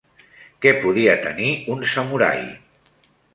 Què 0.65 0.71
podia 0.85 1.13
tenir 1.25 1.51
un 1.75 1.85
samurai? 1.93 2.43